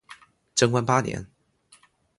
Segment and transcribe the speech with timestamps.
[0.55, 1.27] 贞观八年。